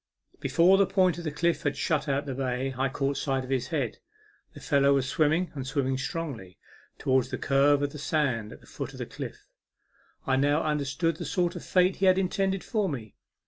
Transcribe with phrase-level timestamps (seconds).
[0.39, 3.67] Before the point of cliffs had shut out the bay, I caught sight of his
[3.67, 3.99] head.
[4.55, 6.57] The fellow was swimming, and swimming strongly,
[6.97, 9.45] towards the curve of the sand at the foot of the cliff.
[10.25, 13.13] I now understood the sort of fate he had intended for me.